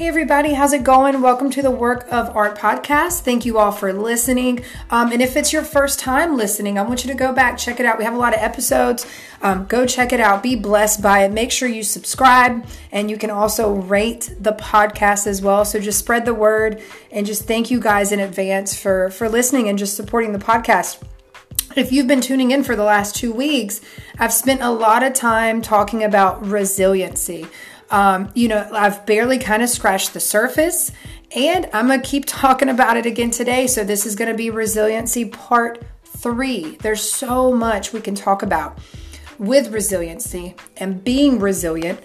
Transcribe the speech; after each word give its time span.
Hey, 0.00 0.08
everybody, 0.08 0.54
how's 0.54 0.72
it 0.72 0.82
going? 0.82 1.20
Welcome 1.20 1.50
to 1.50 1.60
the 1.60 1.70
Work 1.70 2.06
of 2.10 2.34
Art 2.34 2.56
podcast. 2.56 3.20
Thank 3.20 3.44
you 3.44 3.58
all 3.58 3.70
for 3.70 3.92
listening. 3.92 4.64
Um, 4.88 5.12
and 5.12 5.20
if 5.20 5.36
it's 5.36 5.52
your 5.52 5.62
first 5.62 5.98
time 5.98 6.38
listening, 6.38 6.78
I 6.78 6.82
want 6.84 7.04
you 7.04 7.10
to 7.10 7.14
go 7.14 7.34
back, 7.34 7.58
check 7.58 7.80
it 7.80 7.84
out. 7.84 7.98
We 7.98 8.04
have 8.04 8.14
a 8.14 8.16
lot 8.16 8.32
of 8.32 8.40
episodes. 8.40 9.06
Um, 9.42 9.66
go 9.66 9.84
check 9.84 10.14
it 10.14 10.18
out. 10.18 10.42
Be 10.42 10.56
blessed 10.56 11.02
by 11.02 11.24
it. 11.24 11.32
Make 11.32 11.52
sure 11.52 11.68
you 11.68 11.82
subscribe 11.82 12.64
and 12.90 13.10
you 13.10 13.18
can 13.18 13.28
also 13.28 13.74
rate 13.74 14.34
the 14.40 14.54
podcast 14.54 15.26
as 15.26 15.42
well. 15.42 15.66
So 15.66 15.78
just 15.78 15.98
spread 15.98 16.24
the 16.24 16.32
word 16.32 16.82
and 17.10 17.26
just 17.26 17.44
thank 17.44 17.70
you 17.70 17.78
guys 17.78 18.10
in 18.10 18.20
advance 18.20 18.80
for, 18.80 19.10
for 19.10 19.28
listening 19.28 19.68
and 19.68 19.78
just 19.78 19.96
supporting 19.96 20.32
the 20.32 20.38
podcast 20.38 21.02
if 21.76 21.92
you've 21.92 22.08
been 22.08 22.20
tuning 22.20 22.50
in 22.50 22.64
for 22.64 22.74
the 22.74 22.82
last 22.82 23.14
two 23.14 23.32
weeks, 23.32 23.80
I've 24.18 24.32
spent 24.32 24.60
a 24.60 24.70
lot 24.70 25.02
of 25.02 25.14
time 25.14 25.62
talking 25.62 26.02
about 26.02 26.44
resiliency. 26.44 27.46
Um, 27.90 28.30
you 28.34 28.48
know, 28.48 28.68
I've 28.72 29.04
barely 29.06 29.38
kind 29.38 29.62
of 29.62 29.68
scratched 29.68 30.14
the 30.14 30.20
surface, 30.20 30.92
and 31.34 31.68
I'm 31.72 31.86
going 31.86 32.00
to 32.00 32.06
keep 32.06 32.24
talking 32.26 32.68
about 32.68 32.96
it 32.96 33.06
again 33.06 33.30
today. 33.30 33.66
So, 33.66 33.84
this 33.84 34.06
is 34.06 34.16
going 34.16 34.30
to 34.30 34.36
be 34.36 34.50
resiliency 34.50 35.24
part 35.24 35.82
three. 36.04 36.76
There's 36.76 37.02
so 37.02 37.52
much 37.52 37.92
we 37.92 38.00
can 38.00 38.14
talk 38.14 38.42
about 38.42 38.78
with 39.38 39.72
resiliency 39.72 40.54
and 40.76 41.02
being 41.02 41.38
resilient. 41.38 42.00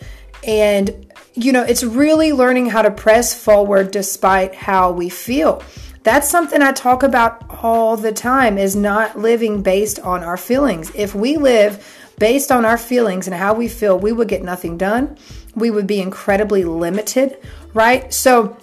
And, 0.45 1.11
you 1.33 1.51
know, 1.51 1.63
it's 1.63 1.83
really 1.83 2.31
learning 2.31 2.67
how 2.67 2.81
to 2.81 2.91
press 2.91 3.35
forward 3.35 3.91
despite 3.91 4.55
how 4.55 4.91
we 4.91 5.09
feel. 5.09 5.61
That's 6.05 6.29
something 6.29 6.61
I 6.61 6.71
talk 6.71 7.01
about 7.01 7.43
all 7.63 7.97
the 7.97 8.11
time 8.11 8.59
is 8.59 8.75
not 8.75 9.17
living 9.17 9.63
based 9.63 9.97
on 9.99 10.23
our 10.23 10.37
feelings. 10.37 10.91
If 10.93 11.15
we 11.15 11.35
live 11.35 11.83
based 12.19 12.51
on 12.51 12.63
our 12.63 12.77
feelings 12.77 13.25
and 13.25 13.35
how 13.35 13.55
we 13.55 13.67
feel, 13.67 13.97
we 13.97 14.11
would 14.11 14.27
get 14.27 14.43
nothing 14.43 14.77
done. 14.77 15.17
We 15.55 15.71
would 15.71 15.87
be 15.87 15.99
incredibly 15.99 16.63
limited, 16.63 17.39
right? 17.73 18.13
So, 18.13 18.55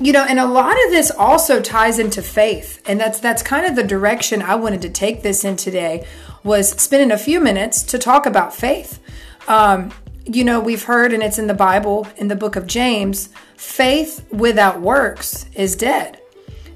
you 0.00 0.12
know, 0.12 0.22
and 0.22 0.38
a 0.38 0.46
lot 0.46 0.76
of 0.84 0.92
this 0.92 1.10
also 1.10 1.60
ties 1.60 1.98
into 1.98 2.22
faith. 2.22 2.80
And 2.86 3.00
that's 3.00 3.18
that's 3.18 3.42
kind 3.42 3.66
of 3.66 3.74
the 3.74 3.82
direction 3.82 4.40
I 4.40 4.54
wanted 4.54 4.82
to 4.82 4.90
take 4.90 5.24
this 5.24 5.44
in 5.44 5.56
today 5.56 6.06
was 6.44 6.70
spending 6.70 7.10
a 7.10 7.18
few 7.18 7.40
minutes 7.40 7.82
to 7.82 7.98
talk 7.98 8.26
about 8.26 8.54
faith. 8.54 9.00
Um, 9.48 9.92
you 10.24 10.44
know, 10.44 10.60
we've 10.60 10.84
heard, 10.84 11.12
and 11.12 11.20
it's 11.20 11.36
in 11.40 11.48
the 11.48 11.54
Bible, 11.54 12.06
in 12.16 12.28
the 12.28 12.36
book 12.36 12.54
of 12.54 12.68
James, 12.68 13.28
faith 13.56 14.24
without 14.30 14.80
works 14.80 15.46
is 15.56 15.74
dead. 15.74 16.19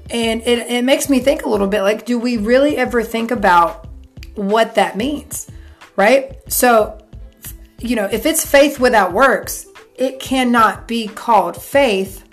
And 0.09 0.41
it, 0.43 0.59
it 0.69 0.83
makes 0.83 1.09
me 1.09 1.19
think 1.19 1.43
a 1.43 1.49
little 1.49 1.67
bit 1.67 1.81
like, 1.81 2.05
do 2.05 2.19
we 2.19 2.37
really 2.37 2.77
ever 2.77 3.03
think 3.03 3.31
about 3.31 3.87
what 4.35 4.75
that 4.75 4.95
means? 4.95 5.49
right? 5.95 6.37
So, 6.51 6.97
you 7.79 7.95
know, 7.95 8.05
if 8.05 8.25
it's 8.25 8.45
faith 8.45 8.79
without 8.79 9.13
works, 9.13 9.67
it 9.95 10.19
cannot 10.19 10.87
be 10.87 11.07
called 11.07 11.61
faith, 11.61 12.23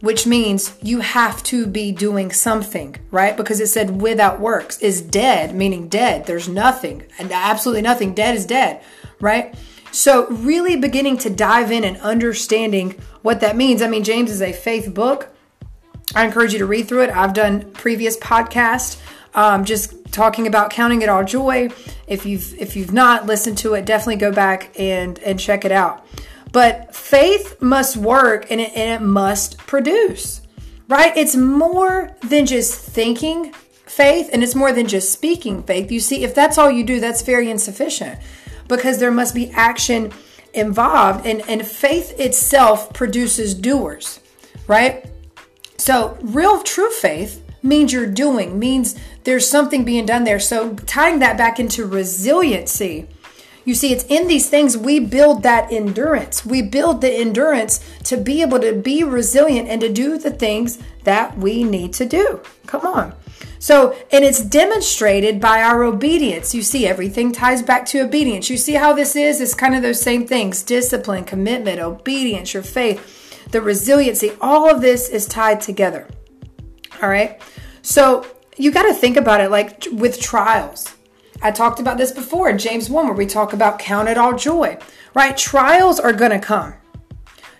which 0.00 0.26
means 0.26 0.76
you 0.82 1.00
have 1.00 1.42
to 1.44 1.66
be 1.66 1.92
doing 1.92 2.32
something, 2.32 2.96
right? 3.10 3.36
Because 3.36 3.60
it 3.60 3.68
said 3.68 4.00
without 4.00 4.40
works 4.40 4.78
is 4.80 5.02
dead, 5.02 5.54
meaning 5.54 5.88
dead. 5.88 6.26
There's 6.26 6.48
nothing, 6.48 7.04
and 7.18 7.30
absolutely 7.30 7.82
nothing. 7.82 8.14
Dead 8.14 8.34
is 8.34 8.46
dead, 8.46 8.82
right? 9.20 9.54
So, 9.92 10.28
really 10.28 10.76
beginning 10.76 11.18
to 11.18 11.30
dive 11.30 11.72
in 11.72 11.82
and 11.82 11.96
understanding 11.98 12.94
what 13.22 13.40
that 13.40 13.56
means. 13.56 13.82
I 13.82 13.88
mean, 13.88 14.04
James 14.04 14.30
is 14.30 14.40
a 14.40 14.52
faith 14.52 14.94
book. 14.94 15.28
I 16.14 16.24
encourage 16.24 16.52
you 16.52 16.58
to 16.58 16.66
read 16.66 16.88
through 16.88 17.02
it. 17.02 17.10
I've 17.10 17.34
done 17.34 17.70
previous 17.72 18.16
podcasts 18.18 19.00
um, 19.34 19.64
just 19.64 20.12
talking 20.12 20.46
about 20.46 20.70
counting 20.70 21.02
it 21.02 21.08
all 21.08 21.24
joy. 21.24 21.68
If 22.06 22.26
you've 22.26 22.54
if 22.60 22.76
you've 22.76 22.92
not 22.92 23.26
listened 23.26 23.58
to 23.58 23.74
it, 23.74 23.84
definitely 23.84 24.16
go 24.16 24.32
back 24.32 24.72
and 24.78 25.18
and 25.20 25.38
check 25.38 25.64
it 25.64 25.72
out. 25.72 26.06
But 26.52 26.94
faith 26.94 27.60
must 27.62 27.96
work 27.96 28.50
and 28.50 28.60
it, 28.60 28.72
and 28.74 29.02
it 29.02 29.06
must 29.06 29.56
produce, 29.58 30.42
right? 30.88 31.16
It's 31.16 31.36
more 31.36 32.16
than 32.22 32.46
just 32.46 32.74
thinking 32.74 33.52
faith 33.86 34.30
and 34.32 34.42
it's 34.42 34.54
more 34.56 34.72
than 34.72 34.88
just 34.88 35.12
speaking 35.12 35.62
faith. 35.62 35.92
You 35.92 36.00
see, 36.00 36.24
if 36.24 36.34
that's 36.34 36.58
all 36.58 36.70
you 36.70 36.82
do, 36.82 36.98
that's 36.98 37.22
very 37.22 37.50
insufficient 37.50 38.18
because 38.66 38.98
there 38.98 39.12
must 39.12 39.34
be 39.34 39.50
action 39.50 40.12
involved 40.52 41.24
and, 41.24 41.42
and 41.48 41.64
faith 41.64 42.18
itself 42.18 42.92
produces 42.92 43.54
doers, 43.54 44.18
right? 44.66 45.04
So, 45.80 46.18
real 46.20 46.62
true 46.62 46.90
faith 46.90 47.42
means 47.62 47.90
you're 47.90 48.04
doing, 48.06 48.58
means 48.58 48.98
there's 49.24 49.48
something 49.48 49.82
being 49.82 50.04
done 50.04 50.24
there. 50.24 50.38
So 50.38 50.74
tying 50.74 51.20
that 51.20 51.38
back 51.38 51.58
into 51.58 51.86
resiliency, 51.86 53.08
you 53.64 53.74
see, 53.74 53.90
it's 53.90 54.04
in 54.04 54.26
these 54.26 54.50
things 54.50 54.76
we 54.76 55.00
build 55.00 55.42
that 55.42 55.72
endurance. 55.72 56.44
We 56.44 56.60
build 56.60 57.00
the 57.00 57.10
endurance 57.10 57.78
to 58.04 58.18
be 58.18 58.42
able 58.42 58.60
to 58.60 58.74
be 58.74 59.04
resilient 59.04 59.68
and 59.68 59.80
to 59.80 59.90
do 59.90 60.18
the 60.18 60.30
things 60.30 60.78
that 61.04 61.38
we 61.38 61.64
need 61.64 61.94
to 61.94 62.04
do. 62.04 62.40
Come 62.66 62.84
on. 62.84 63.14
So, 63.58 63.96
and 64.12 64.22
it's 64.22 64.42
demonstrated 64.42 65.40
by 65.40 65.62
our 65.62 65.82
obedience. 65.82 66.54
You 66.54 66.62
see, 66.62 66.86
everything 66.86 67.32
ties 67.32 67.62
back 67.62 67.86
to 67.86 68.00
obedience. 68.00 68.50
You 68.50 68.58
see 68.58 68.74
how 68.74 68.92
this 68.92 69.16
is? 69.16 69.40
It's 69.40 69.54
kind 69.54 69.74
of 69.74 69.82
those 69.82 70.00
same 70.00 70.26
things 70.26 70.62
discipline, 70.62 71.24
commitment, 71.24 71.80
obedience, 71.80 72.52
your 72.52 72.62
faith, 72.62 73.19
the 73.50 73.60
resiliency. 73.60 74.32
All 74.40 74.70
of 74.70 74.80
this 74.80 75.08
is 75.08 75.26
tied 75.26 75.60
together. 75.60 76.08
All 77.02 77.08
right. 77.08 77.40
So 77.82 78.26
you 78.56 78.70
got 78.70 78.82
to 78.82 78.94
think 78.94 79.16
about 79.16 79.40
it 79.40 79.50
like 79.50 79.86
with 79.92 80.20
trials. 80.20 80.94
I 81.42 81.50
talked 81.50 81.80
about 81.80 81.96
this 81.96 82.12
before 82.12 82.50
in 82.50 82.58
James 82.58 82.90
1 82.90 83.06
where 83.06 83.14
we 83.14 83.26
talk 83.26 83.52
about 83.52 83.78
count 83.78 84.08
it 84.08 84.18
all 84.18 84.36
joy, 84.36 84.78
right? 85.14 85.36
Trials 85.36 85.98
are 85.98 86.12
going 86.12 86.32
to 86.32 86.38
come. 86.38 86.74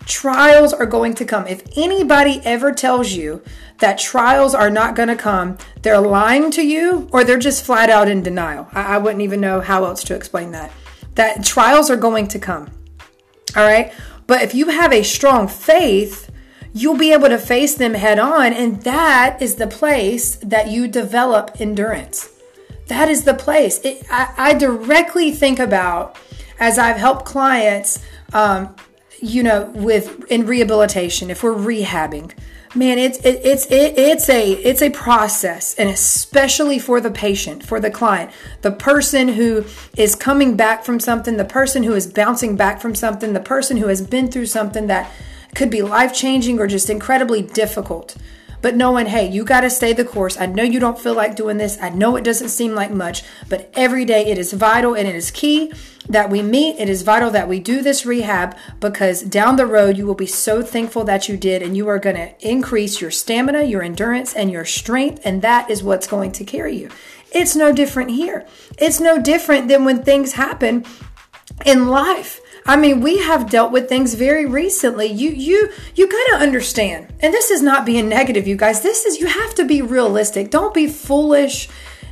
Trials 0.05 0.73
are 0.73 0.85
going 0.85 1.15
to 1.15 1.25
come. 1.25 1.47
If 1.47 1.63
anybody 1.75 2.41
ever 2.43 2.71
tells 2.71 3.13
you 3.13 3.41
that 3.79 3.97
trials 3.97 4.53
are 4.53 4.69
not 4.69 4.95
going 4.95 5.07
to 5.07 5.15
come, 5.15 5.57
they're 5.81 6.01
lying 6.01 6.51
to 6.51 6.65
you 6.65 7.09
or 7.11 7.23
they're 7.23 7.39
just 7.39 7.65
flat 7.65 7.89
out 7.89 8.07
in 8.07 8.21
denial. 8.21 8.67
I, 8.73 8.95
I 8.95 8.97
wouldn't 8.97 9.21
even 9.21 9.41
know 9.41 9.61
how 9.61 9.85
else 9.85 10.03
to 10.05 10.15
explain 10.15 10.51
that. 10.51 10.71
That 11.15 11.43
trials 11.43 11.89
are 11.89 11.97
going 11.97 12.27
to 12.29 12.39
come. 12.39 12.69
All 13.55 13.63
right. 13.63 13.93
But 14.31 14.43
if 14.43 14.55
you 14.55 14.69
have 14.69 14.93
a 14.93 15.03
strong 15.03 15.49
faith, 15.49 16.31
you'll 16.73 16.95
be 16.95 17.11
able 17.11 17.27
to 17.27 17.37
face 17.37 17.75
them 17.75 17.95
head 17.95 18.17
on. 18.17 18.53
And 18.53 18.81
that 18.83 19.41
is 19.41 19.55
the 19.55 19.67
place 19.67 20.37
that 20.37 20.69
you 20.69 20.87
develop 20.87 21.59
endurance. 21.59 22.29
That 22.87 23.09
is 23.09 23.25
the 23.25 23.33
place. 23.33 23.81
It, 23.83 24.05
I, 24.09 24.33
I, 24.37 24.53
directly 24.53 25.31
think 25.31 25.59
about 25.59 26.15
as 26.61 26.79
I've 26.79 26.95
helped 26.95 27.25
clients, 27.25 27.99
um, 28.31 28.73
you 29.19 29.43
know, 29.43 29.65
with 29.75 30.23
in 30.31 30.45
rehabilitation, 30.45 31.29
if 31.29 31.43
we're 31.43 31.53
rehabbing, 31.53 32.31
man, 32.75 32.97
it's 32.97 33.17
it, 33.19 33.41
it's 33.43 33.65
it, 33.67 33.97
it's 33.97 34.29
a 34.29 34.51
it's 34.51 34.81
a 34.81 34.89
process, 34.89 35.75
and 35.75 35.89
especially 35.89 36.79
for 36.79 37.01
the 37.01 37.11
patient, 37.11 37.65
for 37.65 37.79
the 37.79 37.91
client, 37.91 38.31
the 38.61 38.71
person 38.71 39.29
who 39.29 39.65
is 39.97 40.15
coming 40.15 40.55
back 40.55 40.83
from 40.83 40.99
something, 40.99 41.37
the 41.37 41.45
person 41.45 41.83
who 41.83 41.93
is 41.93 42.07
bouncing 42.07 42.55
back 42.55 42.81
from 42.81 42.95
something, 42.95 43.33
the 43.33 43.39
person 43.39 43.77
who 43.77 43.87
has 43.87 44.01
been 44.01 44.29
through 44.29 44.45
something 44.45 44.87
that 44.87 45.11
could 45.55 45.69
be 45.69 45.81
life 45.81 46.13
changing 46.13 46.59
or 46.59 46.67
just 46.67 46.89
incredibly 46.89 47.41
difficult. 47.41 48.15
But 48.61 48.75
knowing, 48.75 49.07
hey, 49.07 49.27
you 49.27 49.43
got 49.43 49.61
to 49.61 49.71
stay 49.71 49.91
the 49.91 50.05
course. 50.05 50.39
I 50.39 50.45
know 50.45 50.61
you 50.63 50.79
don't 50.79 50.99
feel 50.99 51.15
like 51.15 51.35
doing 51.35 51.57
this. 51.57 51.79
I 51.81 51.89
know 51.89 52.15
it 52.15 52.23
doesn't 52.23 52.49
seem 52.49 52.75
like 52.75 52.91
much, 52.91 53.23
but 53.49 53.71
every 53.73 54.05
day 54.05 54.27
it 54.27 54.37
is 54.37 54.53
vital 54.53 54.95
and 54.95 55.07
it 55.07 55.15
is 55.15 55.31
key 55.31 55.73
that 56.11 56.29
we 56.29 56.41
meet. 56.41 56.79
It 56.79 56.89
is 56.89 57.01
vital 57.01 57.31
that 57.31 57.47
we 57.47 57.59
do 57.59 57.81
this 57.81 58.05
rehab 58.05 58.55
because 58.79 59.21
down 59.21 59.55
the 59.55 59.65
road 59.65 59.97
you 59.97 60.05
will 60.05 60.15
be 60.15 60.25
so 60.25 60.61
thankful 60.61 61.03
that 61.05 61.29
you 61.29 61.37
did 61.37 61.61
and 61.61 61.75
you 61.75 61.87
are 61.87 61.99
going 61.99 62.15
to 62.15 62.33
increase 62.47 63.01
your 63.01 63.11
stamina, 63.11 63.63
your 63.63 63.81
endurance, 63.81 64.33
and 64.33 64.51
your 64.51 64.65
strength. 64.65 65.21
And 65.23 65.41
that 65.41 65.69
is 65.69 65.83
what's 65.83 66.07
going 66.07 66.31
to 66.33 66.43
carry 66.43 66.75
you. 66.75 66.89
It's 67.31 67.55
no 67.55 67.71
different 67.71 68.11
here. 68.11 68.45
It's 68.77 68.99
no 68.99 69.21
different 69.21 69.67
than 69.67 69.85
when 69.85 70.03
things 70.03 70.33
happen 70.33 70.85
in 71.65 71.87
life. 71.87 72.41
I 72.65 72.75
mean, 72.75 73.01
we 73.01 73.19
have 73.19 73.49
dealt 73.49 73.71
with 73.71 73.89
things 73.89 74.13
very 74.13 74.45
recently. 74.45 75.07
You 75.07 75.31
you 75.31 75.71
you 75.95 76.07
got 76.07 76.37
to 76.37 76.43
understand. 76.43 77.11
And 77.21 77.33
this 77.33 77.49
is 77.49 77.61
not 77.61 77.85
being 77.85 78.07
negative, 78.07 78.47
you 78.47 78.55
guys. 78.55 78.81
This 78.81 79.05
is 79.05 79.19
you 79.19 79.27
have 79.27 79.55
to 79.55 79.65
be 79.65 79.81
realistic. 79.81 80.51
Don't 80.51 80.73
be 80.73 80.87
foolish 80.87 81.69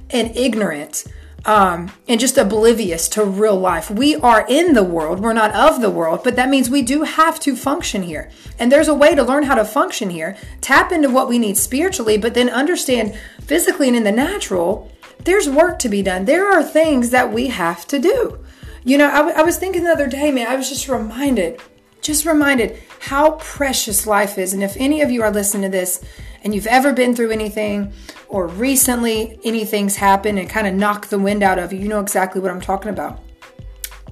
and 0.10 0.36
ignorant 0.36 1.06
um, 1.46 1.92
and 2.08 2.20
just 2.20 2.38
oblivious 2.38 3.08
to 3.10 3.24
real 3.24 3.58
life. 3.58 3.90
We 3.90 4.16
are 4.16 4.46
in 4.48 4.74
the 4.74 4.84
world, 4.84 5.20
we're 5.20 5.34
not 5.34 5.56
of 5.56 5.82
the 5.82 5.90
world, 5.90 6.22
but 6.24 6.36
that 6.36 6.50
means 6.50 6.70
we 6.70 6.82
do 6.82 7.04
have 7.04 7.40
to 7.42 7.56
function 7.56 8.04
here. 8.04 8.30
And 8.58 8.72
there's 8.72 8.88
a 8.88 8.94
way 8.94 9.16
to 9.16 9.24
learn 9.24 9.44
how 9.44 9.56
to 9.56 9.66
function 9.66 10.10
here. 10.10 10.38
Tap 10.62 10.92
into 10.92 11.10
what 11.10 11.30
we 11.30 11.40
need 11.40 11.58
spiritually, 11.58 12.18
but 12.18 12.34
then 12.34 12.50
understand 12.50 13.18
physically 13.42 13.88
and 13.88 13.98
in 13.98 14.04
the 14.04 14.12
natural, 14.12 14.92
there's 15.24 15.50
work 15.50 15.80
to 15.80 15.90
be 15.90 16.02
done. 16.02 16.26
There 16.26 16.52
are 16.52 16.64
things 16.64 17.10
that 17.12 17.32
we 17.32 17.48
have 17.48 17.86
to 17.88 18.00
do. 18.00 18.40
You 18.84 18.98
know, 18.98 19.10
I, 19.10 19.18
w- 19.18 19.36
I 19.36 19.44
was 19.44 19.58
thinking 19.58 19.84
the 19.84 19.92
other 19.92 20.08
day, 20.08 20.32
man, 20.32 20.48
I 20.48 20.56
was 20.56 20.70
just 20.70 20.88
reminded, 20.88 21.62
just 22.02 22.26
reminded 22.26 22.82
how 23.00 23.32
precious 23.32 24.08
life 24.08 24.38
is. 24.38 24.54
And 24.54 24.64
if 24.64 24.76
any 24.78 25.02
of 25.02 25.12
you 25.12 25.22
are 25.22 25.32
listening 25.32 25.64
to 25.64 25.78
this 25.78 26.04
and 26.44 26.54
you've 26.54 26.68
ever 26.68 26.94
been 26.94 27.16
through 27.16 27.32
anything 27.32 27.94
or 28.28 28.48
recently 28.48 29.40
anything's 29.44 29.96
happened 29.96 30.40
and 30.40 30.50
kind 30.50 30.68
of 30.68 30.74
knocked 30.74 31.10
the 31.10 31.20
wind 31.20 31.44
out 31.44 31.60
of 31.60 31.74
you, 31.74 31.80
you 31.80 31.88
know 31.88 32.00
exactly 32.00 32.42
what 32.42 32.52
I'm 32.52 32.62
talking 32.62 32.90
about. 32.90 33.20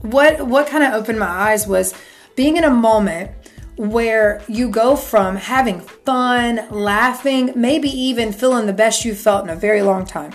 What 0.02 0.46
what 0.48 0.68
kind 0.68 0.84
of 0.84 0.94
opened 0.94 1.20
my 1.20 1.28
eyes 1.28 1.68
was 1.68 1.94
being 2.36 2.58
in 2.58 2.64
a 2.64 2.70
moment 2.70 3.32
where 3.78 4.42
you 4.48 4.70
go 4.70 4.96
from 4.96 5.36
having 5.36 5.80
fun, 5.80 6.68
laughing, 6.72 7.52
maybe 7.56 7.90
even 7.90 8.34
feeling 8.34 8.66
the 8.66 8.74
best 8.74 9.06
you've 9.06 9.20
felt 9.20 9.44
in 9.44 9.50
a 9.50 9.56
very 9.56 9.82
long 9.84 10.06
time. 10.06 10.34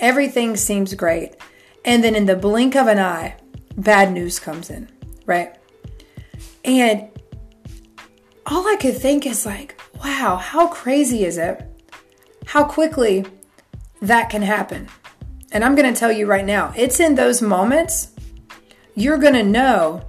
Everything 0.00 0.56
seems 0.56 0.94
great. 0.94 1.36
And 1.84 2.02
then 2.02 2.14
in 2.14 2.26
the 2.26 2.36
blink 2.36 2.74
of 2.74 2.86
an 2.86 2.98
eye, 2.98 3.36
bad 3.76 4.12
news 4.12 4.38
comes 4.38 4.70
in, 4.70 4.88
right? 5.26 5.54
And 6.64 7.08
all 8.46 8.66
I 8.66 8.76
could 8.76 8.96
think 8.96 9.26
is 9.26 9.44
like, 9.44 9.80
wow, 10.04 10.36
how 10.36 10.68
crazy 10.68 11.24
is 11.24 11.38
it? 11.38 11.62
How 12.46 12.64
quickly 12.64 13.24
that 14.00 14.30
can 14.30 14.42
happen. 14.42 14.88
And 15.52 15.64
I'm 15.64 15.74
going 15.74 15.92
to 15.92 15.98
tell 15.98 16.10
you 16.10 16.26
right 16.26 16.44
now, 16.44 16.72
it's 16.76 16.98
in 16.98 17.14
those 17.14 17.40
moments 17.40 18.08
you're 18.94 19.18
going 19.18 19.34
to 19.34 19.42
know 19.42 20.02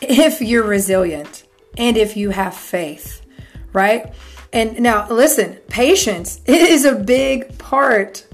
if 0.00 0.40
you're 0.40 0.66
resilient 0.66 1.44
and 1.78 1.96
if 1.96 2.16
you 2.16 2.30
have 2.30 2.54
faith, 2.54 3.24
right? 3.72 4.12
And 4.52 4.80
now, 4.80 5.08
listen, 5.08 5.54
patience 5.68 6.40
is 6.46 6.84
a 6.84 6.94
big 6.94 7.56
part 7.58 8.26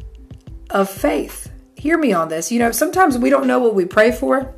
of 0.71 0.91
faith. 0.91 1.53
Hear 1.77 1.99
me 1.99 2.13
on 2.13 2.29
this. 2.29 2.51
You 2.51 2.59
know, 2.59 2.73
sometimes 2.73 3.19
we 3.19 3.31
don't 3.31 3.47
know 3.47 3.61
what 3.61 3.75
we 3.75 3.85
pray 3.85 4.11
for. 4.11 4.55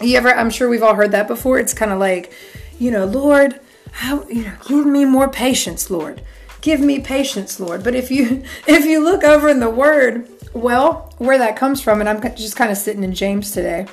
You 0.00 0.18
ever, 0.18 0.32
I'm 0.32 0.50
sure 0.50 0.68
we've 0.68 0.82
all 0.82 0.94
heard 0.94 1.12
that 1.12 1.26
before. 1.26 1.58
It's 1.58 1.74
kind 1.74 1.90
of 1.90 1.98
like, 1.98 2.32
you 2.78 2.90
know, 2.90 3.06
Lord, 3.06 3.60
how, 3.96 4.28
you 4.28 4.44
know, 4.44 4.54
give 4.68 4.84
me 4.84 5.06
more 5.06 5.28
patience, 5.28 5.90
Lord. 5.90 6.22
Give 6.60 6.80
me 6.80 7.00
patience, 7.00 7.58
Lord. 7.58 7.82
But 7.82 7.94
if 7.94 8.10
you 8.10 8.44
if 8.66 8.84
you 8.84 9.02
look 9.02 9.24
over 9.24 9.48
in 9.48 9.58
the 9.58 9.70
word, 9.70 10.28
well, 10.52 11.14
where 11.18 11.38
that 11.38 11.56
comes 11.56 11.80
from, 11.80 12.00
and 12.00 12.08
I'm 12.08 12.20
just 12.36 12.56
kind 12.56 12.70
of 12.70 12.76
sitting 12.76 13.02
in 13.02 13.14
James 13.14 13.52
today. 13.52 13.86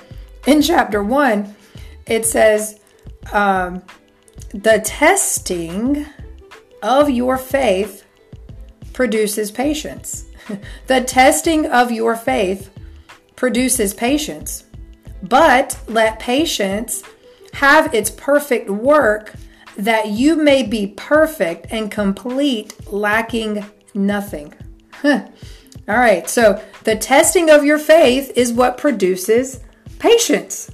In 0.45 0.61
chapter 0.61 1.01
one, 1.01 1.55
it 2.05 2.25
says, 2.25 2.81
um, 3.31 3.81
the 4.53 4.81
testing 4.83 6.05
of 6.81 7.09
your 7.09 7.37
faith 7.37 8.05
produces 8.91 9.51
patience. 9.51 10.25
the 10.87 10.99
testing 11.01 11.65
of 11.65 11.91
your 11.91 12.17
faith 12.17 12.69
produces 13.37 13.93
patience. 13.93 14.65
But 15.21 15.79
let 15.87 16.19
patience 16.19 17.03
have 17.53 17.93
its 17.93 18.09
perfect 18.09 18.69
work, 18.69 19.33
that 19.77 20.07
you 20.07 20.35
may 20.35 20.63
be 20.63 20.87
perfect 20.87 21.67
and 21.69 21.89
complete, 21.89 22.91
lacking 22.91 23.65
nothing. 23.93 24.53
All 25.03 25.23
right, 25.87 26.29
so 26.29 26.63
the 26.83 26.95
testing 26.95 27.49
of 27.49 27.65
your 27.65 27.77
faith 27.77 28.31
is 28.35 28.53
what 28.53 28.77
produces 28.77 29.59
patience 29.99 30.69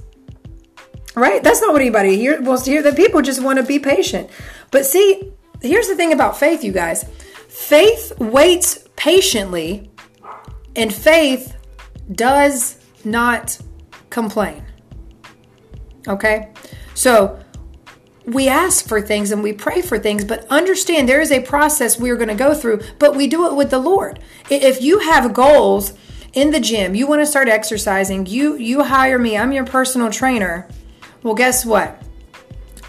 right? 1.14 1.42
That's 1.42 1.60
not 1.60 1.72
what 1.72 1.80
anybody 1.80 2.16
here 2.16 2.40
wants 2.40 2.64
to 2.64 2.70
hear. 2.70 2.82
That 2.82 2.96
people 2.96 3.22
just 3.22 3.42
want 3.42 3.58
to 3.58 3.64
be 3.64 3.78
patient. 3.78 4.30
But 4.70 4.86
see, 4.86 5.32
here's 5.62 5.88
the 5.88 5.96
thing 5.96 6.12
about 6.12 6.36
faith, 6.36 6.64
you 6.64 6.72
guys 6.72 7.04
faith 7.48 8.12
waits 8.18 8.88
patiently, 8.96 9.90
and 10.76 10.92
faith 10.92 11.56
does 12.12 12.78
not 13.04 13.58
complain. 14.08 14.64
Okay? 16.08 16.52
So, 16.94 17.38
we 18.26 18.48
ask 18.48 18.86
for 18.86 19.00
things 19.00 19.30
and 19.30 19.42
we 19.42 19.52
pray 19.52 19.82
for 19.82 19.98
things, 19.98 20.24
but 20.24 20.46
understand 20.48 21.08
there 21.08 21.20
is 21.20 21.32
a 21.32 21.40
process 21.40 21.98
we 21.98 22.10
are 22.10 22.16
going 22.16 22.28
to 22.28 22.34
go 22.34 22.54
through, 22.54 22.80
but 22.98 23.16
we 23.16 23.26
do 23.26 23.46
it 23.46 23.56
with 23.56 23.70
the 23.70 23.78
Lord. 23.78 24.20
If 24.50 24.82
you 24.82 25.00
have 25.00 25.32
goals 25.32 25.94
in 26.32 26.50
the 26.50 26.60
gym, 26.60 26.94
you 26.94 27.06
want 27.06 27.22
to 27.22 27.26
start 27.26 27.48
exercising, 27.48 28.26
you 28.26 28.56
you 28.56 28.84
hire 28.84 29.18
me, 29.18 29.36
I'm 29.36 29.52
your 29.52 29.66
personal 29.66 30.10
trainer 30.10 30.68
well, 31.22 31.34
guess 31.34 31.66
what? 31.66 32.02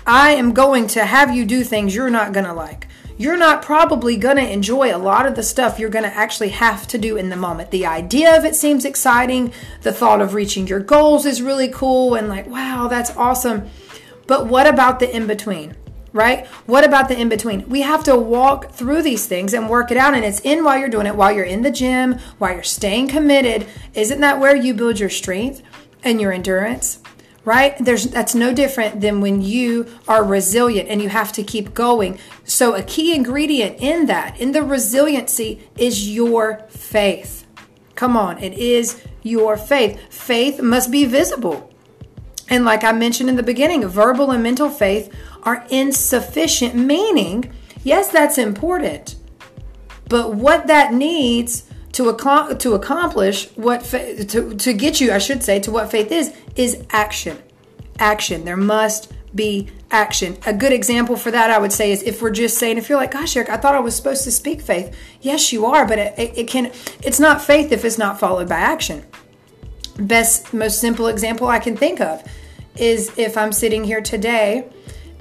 I 0.07 0.31
am 0.31 0.53
going 0.53 0.87
to 0.87 1.05
have 1.05 1.35
you 1.35 1.45
do 1.45 1.63
things 1.63 1.93
you're 1.93 2.09
not 2.09 2.31
going 2.31 2.45
to 2.45 2.53
like. 2.53 2.87
You're 3.17 3.37
not 3.37 3.61
probably 3.61 4.15
going 4.15 4.37
to 4.37 4.49
enjoy 4.49 4.95
a 4.95 4.97
lot 4.97 5.25
of 5.25 5.35
the 5.35 5.43
stuff 5.43 5.77
you're 5.77 5.89
going 5.89 6.09
to 6.09 6.15
actually 6.15 6.49
have 6.49 6.87
to 6.87 6.97
do 6.97 7.17
in 7.17 7.29
the 7.29 7.35
moment. 7.35 7.69
The 7.69 7.85
idea 7.85 8.35
of 8.35 8.45
it 8.45 8.55
seems 8.55 8.85
exciting. 8.85 9.53
The 9.81 9.91
thought 9.91 10.21
of 10.21 10.33
reaching 10.33 10.65
your 10.65 10.79
goals 10.79 11.25
is 11.25 11.41
really 11.41 11.67
cool 11.67 12.15
and 12.15 12.29
like, 12.29 12.47
wow, 12.47 12.87
that's 12.87 13.11
awesome. 13.17 13.69
But 14.31 14.47
what 14.47 14.65
about 14.65 15.01
the 15.01 15.13
in 15.13 15.27
between? 15.27 15.75
Right? 16.13 16.47
What 16.65 16.85
about 16.85 17.09
the 17.09 17.19
in 17.19 17.27
between? 17.27 17.67
We 17.67 17.81
have 17.81 18.01
to 18.05 18.15
walk 18.15 18.71
through 18.71 19.01
these 19.01 19.27
things 19.27 19.53
and 19.53 19.69
work 19.69 19.91
it 19.91 19.97
out. 19.97 20.13
And 20.13 20.23
it's 20.23 20.39
in 20.39 20.63
while 20.63 20.77
you're 20.77 20.87
doing 20.87 21.05
it, 21.05 21.17
while 21.17 21.33
you're 21.33 21.43
in 21.43 21.63
the 21.63 21.69
gym, 21.69 22.17
while 22.37 22.53
you're 22.53 22.63
staying 22.63 23.09
committed. 23.09 23.67
Isn't 23.93 24.21
that 24.21 24.39
where 24.39 24.55
you 24.55 24.73
build 24.73 25.01
your 25.01 25.09
strength 25.09 25.61
and 26.01 26.21
your 26.21 26.31
endurance? 26.31 26.99
right 27.43 27.75
there's 27.79 28.05
that's 28.05 28.35
no 28.35 28.53
different 28.53 29.01
than 29.01 29.19
when 29.19 29.41
you 29.41 29.87
are 30.07 30.23
resilient 30.23 30.87
and 30.87 31.01
you 31.01 31.09
have 31.09 31.31
to 31.31 31.41
keep 31.41 31.73
going 31.73 32.19
so 32.43 32.75
a 32.75 32.83
key 32.83 33.15
ingredient 33.15 33.75
in 33.79 34.05
that 34.05 34.39
in 34.39 34.51
the 34.51 34.61
resiliency 34.61 35.67
is 35.75 36.07
your 36.07 36.63
faith 36.69 37.47
come 37.95 38.15
on 38.15 38.37
it 38.37 38.53
is 38.53 39.03
your 39.23 39.57
faith 39.57 39.99
faith 40.13 40.61
must 40.61 40.91
be 40.91 41.03
visible 41.03 41.70
and 42.51 42.63
like 42.65 42.83
i 42.83 42.91
mentioned 42.91 43.29
in 43.29 43.35
the 43.35 43.43
beginning 43.43 43.87
verbal 43.87 44.29
and 44.29 44.43
mental 44.43 44.69
faith 44.69 45.11
are 45.43 45.65
insufficient 45.69 46.75
meaning. 46.75 47.51
Yes 47.83 48.09
that's 48.09 48.37
important. 48.37 49.15
But 50.07 50.35
what 50.35 50.67
that 50.67 50.93
needs 50.93 51.63
to, 51.93 52.55
to 52.59 52.73
accomplish 52.73 53.49
what 53.55 53.83
fa- 53.85 54.23
to, 54.23 54.55
to 54.55 54.73
get 54.73 55.01
you 55.01 55.11
i 55.11 55.17
should 55.17 55.43
say 55.43 55.59
to 55.59 55.71
what 55.71 55.91
faith 55.91 56.11
is 56.11 56.33
is 56.55 56.83
action. 56.91 57.37
Action. 57.99 58.45
There 58.45 58.57
must 58.57 59.11
be 59.33 59.69
action. 59.89 60.37
A 60.45 60.53
good 60.53 60.73
example 60.73 61.15
for 61.15 61.31
that 61.31 61.49
i 61.49 61.57
would 61.57 61.73
say 61.73 61.91
is 61.91 62.03
if 62.03 62.21
we're 62.21 62.31
just 62.31 62.57
saying 62.57 62.77
if 62.77 62.87
you're 62.89 62.97
like 62.97 63.11
gosh 63.11 63.35
eric 63.35 63.49
i 63.49 63.57
thought 63.57 63.75
i 63.75 63.79
was 63.79 63.95
supposed 63.95 64.23
to 64.25 64.31
speak 64.31 64.61
faith. 64.61 64.95
Yes 65.21 65.51
you 65.51 65.65
are 65.65 65.87
but 65.87 65.97
it, 65.99 66.19
it, 66.19 66.37
it 66.37 66.47
can 66.47 66.67
it's 67.03 67.19
not 67.19 67.41
faith 67.41 67.71
if 67.71 67.83
it's 67.83 67.97
not 67.97 68.19
followed 68.19 68.47
by 68.47 68.57
action. 68.57 69.03
Best 69.97 70.53
most 70.53 70.79
simple 70.79 71.07
example 71.07 71.47
i 71.47 71.59
can 71.59 71.75
think 71.75 71.99
of 71.99 72.23
is 72.75 73.17
if 73.17 73.37
i'm 73.37 73.51
sitting 73.51 73.83
here 73.83 74.01
today 74.01 74.69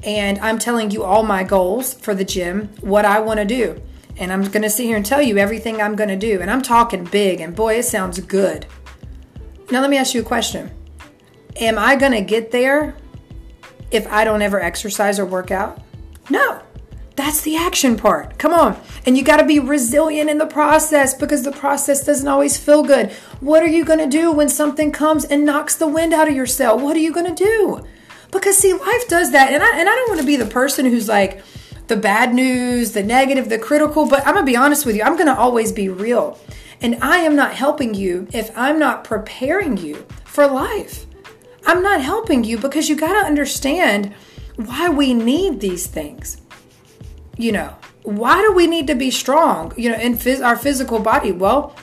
and 0.03 0.39
i'm 0.39 0.59
telling 0.59 0.91
you 0.91 1.03
all 1.03 1.23
my 1.23 1.43
goals 1.43 1.95
for 1.95 2.15
the 2.15 2.25
gym 2.25 2.69
what 2.81 3.05
i 3.05 3.19
want 3.21 3.39
to 3.39 3.45
do 3.45 3.81
and 4.21 4.31
I'm 4.31 4.43
going 4.43 4.63
to 4.63 4.71
sit 4.71 4.85
here 4.85 4.97
and 4.97 5.05
tell 5.05 5.23
you 5.23 5.39
everything 5.39 5.81
I'm 5.81 5.97
going 5.97 6.11
to 6.11 6.17
do. 6.17 6.41
And 6.41 6.51
I'm 6.51 6.61
talking 6.61 7.05
big, 7.05 7.41
and 7.41 7.57
boy, 7.57 7.79
it 7.79 7.85
sounds 7.85 8.21
good. 8.21 8.67
Now, 9.71 9.81
let 9.81 9.91
me 9.91 9.97
ask 9.97 10.15
you 10.15 10.21
a 10.21 10.25
question 10.25 10.71
Am 11.57 11.79
I 11.79 11.97
going 11.97 12.13
to 12.13 12.21
get 12.21 12.53
there 12.53 12.95
if 13.91 14.07
I 14.07 14.25
don't 14.25 14.43
ever 14.43 14.61
exercise 14.61 15.19
or 15.19 15.25
work 15.25 15.51
out? 15.51 15.83
No. 16.29 16.63
That's 17.17 17.43
the 17.43 17.57
action 17.57 17.97
part. 17.97 18.39
Come 18.39 18.53
on. 18.53 18.81
And 19.07 19.17
you 19.17 19.25
got 19.25 19.39
to 19.39 19.47
be 19.47 19.59
resilient 19.59 20.31
in 20.31 20.39
the 20.39 20.47
process 20.47 21.13
because 21.13 21.43
the 21.43 21.53
process 21.53 22.05
doesn't 22.05 22.29
always 22.29 22.57
feel 22.57 22.83
good. 22.83 23.11
What 23.41 23.63
are 23.63 23.69
you 23.69 23.85
going 23.85 23.99
to 23.99 24.07
do 24.07 24.33
when 24.33 24.49
something 24.49 24.93
comes 24.93 25.25
and 25.25 25.45
knocks 25.45 25.75
the 25.75 25.89
wind 25.89 26.15
out 26.15 26.29
of 26.29 26.35
your 26.35 26.47
sail? 26.47 26.79
What 26.79 26.97
are 26.97 27.01
you 27.01 27.13
going 27.13 27.35
to 27.35 27.45
do? 27.45 27.85
Because 28.31 28.57
see, 28.57 28.73
life 28.73 29.09
does 29.09 29.33
that. 29.33 29.53
And 29.53 29.63
I, 29.63 29.79
and 29.79 29.89
I 29.89 29.95
don't 29.95 30.09
want 30.09 30.21
to 30.21 30.27
be 30.27 30.37
the 30.37 30.47
person 30.47 30.87
who's 30.87 31.09
like, 31.09 31.43
the 31.91 31.97
bad 31.97 32.33
news, 32.33 32.93
the 32.93 33.03
negative, 33.03 33.49
the 33.49 33.59
critical, 33.59 34.07
but 34.07 34.21
I'm 34.21 34.35
going 34.35 34.47
to 34.47 34.51
be 34.51 34.57
honest 34.57 34.87
with 34.87 34.95
you. 34.95 35.03
I'm 35.03 35.17
going 35.17 35.27
to 35.27 35.37
always 35.37 35.73
be 35.73 35.89
real. 35.89 36.39
And 36.81 36.97
I 37.03 37.19
am 37.19 37.35
not 37.35 37.55
helping 37.55 37.95
you 37.95 38.29
if 38.33 38.57
I'm 38.57 38.79
not 38.79 39.03
preparing 39.03 39.77
you 39.77 40.07
for 40.25 40.47
life. 40.47 41.05
I'm 41.67 41.83
not 41.83 42.01
helping 42.01 42.45
you 42.45 42.59
because 42.59 42.89
you 42.89 42.97
got 42.97 43.21
to 43.21 43.27
understand 43.27 44.15
why 44.55 44.89
we 44.89 45.13
need 45.13 45.61
these 45.61 45.89
things. 45.89 46.41
You 47.41 47.53
know, 47.53 47.77
why 48.03 48.43
do 48.43 48.53
we 48.53 48.67
need 48.67 48.87
to 48.89 48.95
be 48.95 49.11
strong, 49.11 49.73
you 49.77 49.91
know, 49.91 49.99
in 49.99 50.17
phys- 50.17 50.45
our 50.45 50.57
physical 50.57 50.99
body? 50.99 51.33
Well, 51.33 51.75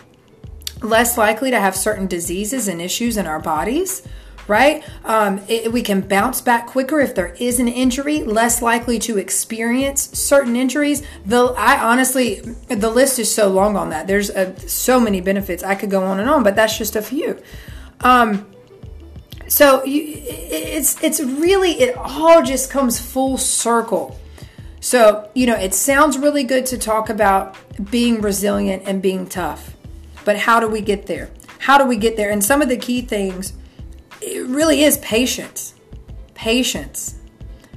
less 0.82 1.18
likely 1.18 1.52
to 1.52 1.60
have 1.60 1.76
certain 1.76 2.08
diseases 2.08 2.68
and 2.68 2.82
issues 2.82 3.18
in 3.18 3.26
our 3.26 3.40
bodies 3.40 4.08
right? 4.48 4.84
Um, 5.04 5.42
it, 5.48 5.72
we 5.72 5.82
can 5.82 6.02
bounce 6.02 6.42
back 6.42 6.68
quicker 6.68 7.00
if 7.00 7.14
there 7.14 7.36
is 7.40 7.60
an 7.60 7.68
injury, 7.68 8.24
less 8.24 8.62
likely 8.62 8.98
to 9.00 9.18
experience 9.18 10.18
certain 10.18 10.56
injuries. 10.56 11.04
The 11.26 11.54
I 11.58 11.80
honestly, 11.80 12.36
the 12.68 12.90
list 12.90 13.20
is 13.20 13.34
so 13.34 13.50
long 13.50 13.76
on 13.76 13.90
that. 13.90 14.08
There's 14.08 14.30
a, 14.30 14.58
so 14.68 15.00
many 15.00 15.22
benefits. 15.22 15.64
I 15.64 15.76
could 15.76 15.90
go 15.90 16.04
on 16.04 16.20
and 16.20 16.30
on, 16.30 16.44
but 16.44 16.56
that's 16.56 16.78
just 16.78 16.96
a 16.96 17.02
few. 17.02 17.40
Um, 18.02 18.48
so 19.48 19.84
you, 19.84 20.04
it's 20.06 21.02
it's 21.04 21.20
really 21.20 21.72
it 21.72 21.96
all 21.98 22.42
just 22.42 22.70
comes 22.70 23.00
full 23.00 23.38
circle. 23.38 24.20
So 24.80 25.30
you 25.34 25.46
know 25.48 25.56
it 25.56 25.74
sounds 25.74 26.18
really 26.18 26.44
good 26.44 26.66
to 26.68 26.78
talk 26.78 27.10
about 27.10 27.58
being 27.92 28.22
resilient 28.22 28.84
and 28.86 29.02
being 29.02 29.28
tough, 29.28 29.76
but 30.26 30.38
how 30.38 30.60
do 30.60 30.68
we 30.68 30.82
get 30.82 31.08
there? 31.08 31.30
How 31.60 31.78
do 31.78 31.86
we 31.86 31.98
get 31.98 32.16
there? 32.16 32.30
And 32.30 32.44
some 32.44 32.62
of 32.62 32.70
the 32.70 32.78
key 32.78 33.02
things 33.02 33.54
it 34.22 34.46
really 34.48 34.84
is 34.84 34.98
patience. 35.00 35.74
Patience. 36.34 37.20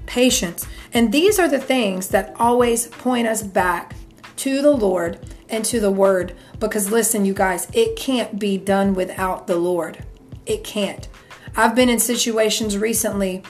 Patience. 0.07 0.66
And 0.92 1.12
these 1.12 1.38
are 1.38 1.49
the 1.49 1.59
things 1.59 2.09
that 2.09 2.35
always 2.38 2.88
point 2.88 3.26
us 3.26 3.42
back 3.42 3.95
to 4.37 4.62
the 4.62 4.73
Lord 4.73 5.19
and 5.49 5.64
to 5.66 5.80
the 5.80 5.90
Word. 5.90 6.35
Because 6.59 6.90
listen, 6.90 7.25
you 7.25 7.35
guys, 7.35 7.69
it 7.73 7.97
can't 7.97 8.38
be 8.38 8.59
done 8.59 8.95
without 8.95 9.47
the 9.47 9.57
Lord. 9.57 10.04
It 10.47 10.64
can't. 10.64 11.09
I've 11.57 11.75
been 11.75 11.88
in 11.88 11.99
situations 11.99 12.78
recently 12.78 13.42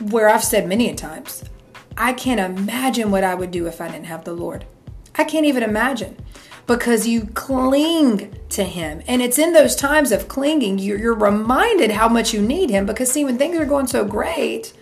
where 0.00 0.28
I've 0.28 0.44
said 0.44 0.68
many 0.68 0.94
times, 0.94 1.44
I 1.98 2.12
can't 2.12 2.40
imagine 2.40 3.10
what 3.10 3.24
I 3.24 3.34
would 3.34 3.50
do 3.50 3.66
if 3.66 3.80
I 3.80 3.88
didn't 3.88 4.06
have 4.06 4.24
the 4.24 4.32
Lord. 4.32 4.64
I 5.16 5.24
can't 5.24 5.46
even 5.46 5.64
imagine 5.64 6.16
because 6.68 7.08
you 7.08 7.26
cling 7.34 8.38
to 8.50 8.62
Him. 8.62 9.02
And 9.08 9.20
it's 9.20 9.38
in 9.38 9.52
those 9.52 9.74
times 9.74 10.12
of 10.12 10.28
clinging, 10.28 10.78
you're, 10.78 10.98
you're 10.98 11.14
reminded 11.14 11.90
how 11.90 12.08
much 12.08 12.32
you 12.32 12.40
need 12.40 12.70
Him 12.70 12.86
because, 12.86 13.10
see, 13.10 13.24
when 13.24 13.36
things 13.36 13.58
are 13.58 13.64
going 13.64 13.88
so 13.88 14.04
great, 14.04 14.72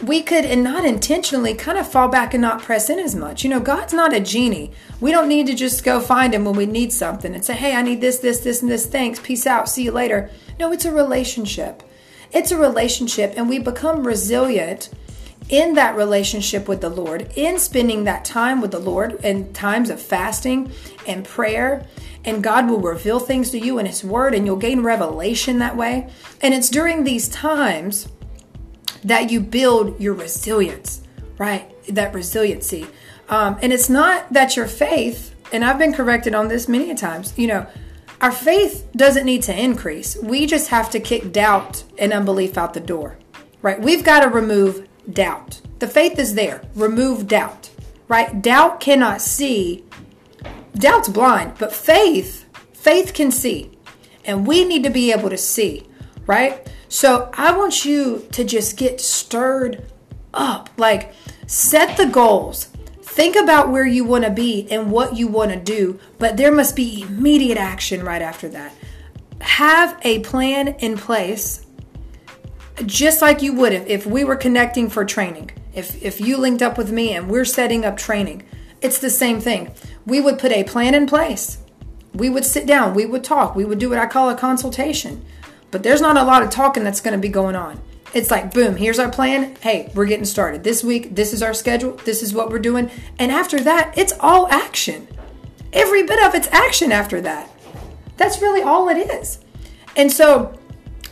we 0.00 0.22
could 0.22 0.44
and 0.44 0.62
not 0.62 0.84
intentionally 0.84 1.54
kind 1.54 1.76
of 1.76 1.90
fall 1.90 2.06
back 2.08 2.34
and 2.34 2.40
not 2.40 2.62
press 2.62 2.88
in 2.88 3.00
as 3.00 3.16
much. 3.16 3.42
You 3.42 3.50
know, 3.50 3.60
God's 3.60 3.92
not 3.92 4.14
a 4.14 4.20
genie. 4.20 4.70
We 5.00 5.10
don't 5.10 5.28
need 5.28 5.48
to 5.48 5.54
just 5.54 5.84
go 5.84 5.98
find 5.98 6.32
him 6.32 6.44
when 6.44 6.54
we 6.54 6.66
need 6.66 6.92
something 6.92 7.34
and 7.34 7.44
say, 7.44 7.54
"Hey, 7.54 7.74
I 7.74 7.82
need 7.82 8.00
this, 8.00 8.18
this, 8.18 8.40
this 8.40 8.62
and 8.62 8.70
this. 8.70 8.86
Thanks. 8.86 9.18
Peace 9.20 9.46
out. 9.46 9.68
See 9.68 9.84
you 9.84 9.92
later." 9.92 10.30
No, 10.58 10.72
it's 10.72 10.84
a 10.84 10.92
relationship. 10.92 11.82
It's 12.32 12.50
a 12.50 12.56
relationship 12.56 13.34
and 13.36 13.48
we 13.48 13.58
become 13.58 14.06
resilient 14.06 14.88
in 15.48 15.74
that 15.74 15.96
relationship 15.96 16.68
with 16.68 16.80
the 16.80 16.88
Lord, 16.88 17.30
in 17.36 17.58
spending 17.58 18.04
that 18.04 18.24
time 18.24 18.60
with 18.60 18.70
the 18.70 18.78
Lord 18.78 19.24
in 19.24 19.52
times 19.52 19.90
of 19.90 20.00
fasting 20.00 20.72
and 21.06 21.24
prayer. 21.24 21.86
And 22.24 22.42
God 22.42 22.68
will 22.68 22.80
reveal 22.80 23.18
things 23.18 23.50
to 23.50 23.58
you 23.58 23.78
in 23.78 23.86
His 23.86 24.04
Word, 24.04 24.34
and 24.34 24.46
you'll 24.46 24.56
gain 24.56 24.82
revelation 24.82 25.58
that 25.58 25.76
way. 25.76 26.08
And 26.40 26.54
it's 26.54 26.70
during 26.70 27.04
these 27.04 27.28
times 27.28 28.08
that 29.02 29.30
you 29.30 29.40
build 29.40 30.00
your 30.00 30.14
resilience, 30.14 31.02
right? 31.38 31.68
That 31.88 32.14
resiliency. 32.14 32.86
Um, 33.28 33.58
and 33.60 33.72
it's 33.72 33.88
not 33.88 34.32
that 34.32 34.56
your 34.56 34.66
faith, 34.66 35.34
and 35.52 35.64
I've 35.64 35.78
been 35.78 35.92
corrected 35.92 36.34
on 36.34 36.48
this 36.48 36.68
many 36.68 36.94
times, 36.94 37.36
you 37.36 37.48
know, 37.48 37.66
our 38.20 38.30
faith 38.30 38.88
doesn't 38.94 39.26
need 39.26 39.42
to 39.42 39.58
increase. 39.58 40.16
We 40.16 40.46
just 40.46 40.68
have 40.68 40.90
to 40.90 41.00
kick 41.00 41.32
doubt 41.32 41.82
and 41.98 42.12
unbelief 42.12 42.56
out 42.56 42.72
the 42.72 42.80
door, 42.80 43.18
right? 43.62 43.80
We've 43.80 44.04
got 44.04 44.20
to 44.20 44.28
remove 44.28 44.86
doubt. 45.10 45.60
The 45.78 45.88
faith 45.88 46.18
is 46.18 46.34
there. 46.34 46.62
Remove 46.74 47.26
doubt, 47.26 47.70
right? 48.08 48.40
Doubt 48.40 48.80
cannot 48.80 49.20
see. 49.20 49.84
Doubt's 50.74 51.08
blind, 51.08 51.54
but 51.58 51.72
faith, 51.72 52.46
faith 52.72 53.14
can 53.14 53.30
see. 53.30 53.70
And 54.24 54.46
we 54.46 54.64
need 54.64 54.84
to 54.84 54.90
be 54.90 55.12
able 55.12 55.30
to 55.30 55.38
see, 55.38 55.86
right? 56.26 56.66
So 56.88 57.30
I 57.34 57.56
want 57.56 57.84
you 57.84 58.26
to 58.32 58.44
just 58.44 58.76
get 58.76 59.00
stirred 59.00 59.84
up. 60.32 60.70
Like, 60.76 61.14
set 61.46 61.96
the 61.96 62.06
goals. 62.06 62.68
Think 63.02 63.36
about 63.36 63.70
where 63.70 63.86
you 63.86 64.04
want 64.04 64.24
to 64.24 64.30
be 64.30 64.66
and 64.70 64.90
what 64.90 65.16
you 65.16 65.28
want 65.28 65.50
to 65.50 65.58
do, 65.58 66.00
but 66.18 66.36
there 66.36 66.52
must 66.52 66.74
be 66.74 67.02
immediate 67.02 67.58
action 67.58 68.04
right 68.04 68.22
after 68.22 68.48
that. 68.48 68.72
Have 69.40 70.00
a 70.02 70.20
plan 70.20 70.68
in 70.78 70.96
place, 70.96 71.61
just 72.86 73.22
like 73.22 73.42
you 73.42 73.52
would 73.54 73.72
if, 73.72 73.86
if 73.86 74.06
we 74.06 74.24
were 74.24 74.36
connecting 74.36 74.88
for 74.88 75.04
training. 75.04 75.50
If, 75.74 76.02
if 76.02 76.20
you 76.20 76.36
linked 76.36 76.62
up 76.62 76.76
with 76.76 76.90
me 76.90 77.14
and 77.14 77.28
we're 77.28 77.44
setting 77.44 77.84
up 77.84 77.96
training, 77.96 78.42
it's 78.80 78.98
the 78.98 79.10
same 79.10 79.40
thing. 79.40 79.72
We 80.06 80.20
would 80.20 80.38
put 80.38 80.52
a 80.52 80.64
plan 80.64 80.94
in 80.94 81.06
place. 81.06 81.58
We 82.12 82.28
would 82.28 82.44
sit 82.44 82.66
down, 82.66 82.94
we 82.94 83.06
would 83.06 83.24
talk, 83.24 83.54
we 83.54 83.64
would 83.64 83.78
do 83.78 83.88
what 83.88 83.98
I 83.98 84.06
call 84.06 84.28
a 84.28 84.36
consultation. 84.36 85.24
But 85.70 85.82
there's 85.82 86.02
not 86.02 86.18
a 86.18 86.24
lot 86.24 86.42
of 86.42 86.50
talking 86.50 86.84
that's 86.84 87.00
going 87.00 87.16
to 87.16 87.20
be 87.20 87.30
going 87.30 87.56
on. 87.56 87.80
It's 88.12 88.30
like, 88.30 88.52
boom, 88.52 88.76
here's 88.76 88.98
our 88.98 89.10
plan. 89.10 89.56
Hey, 89.60 89.90
we're 89.94 90.04
getting 90.04 90.26
started. 90.26 90.64
This 90.64 90.84
week, 90.84 91.14
this 91.14 91.32
is 91.32 91.42
our 91.42 91.54
schedule. 91.54 91.92
This 92.04 92.22
is 92.22 92.34
what 92.34 92.50
we're 92.50 92.58
doing. 92.58 92.90
And 93.18 93.32
after 93.32 93.58
that, 93.60 93.96
it's 93.96 94.12
all 94.20 94.48
action. 94.48 95.08
Every 95.72 96.02
bit 96.02 96.22
of 96.22 96.34
it's 96.34 96.48
action 96.48 96.92
after 96.92 97.22
that. 97.22 97.50
That's 98.18 98.42
really 98.42 98.60
all 98.60 98.90
it 98.90 98.98
is. 98.98 99.38
And 99.96 100.12
so 100.12 100.58